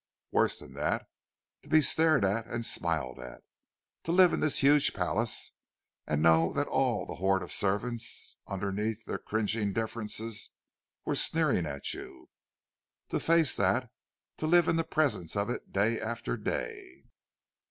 [0.31, 1.05] Worse than that,
[1.61, 3.43] to be stared at and smiled at!
[4.05, 5.51] To live in this huge palace,
[6.07, 10.49] and know that all the horde of servants, underneath their cringing deference,
[11.05, 12.31] were sneering at you!
[13.09, 17.03] To face that—to live in the presence of it day after day!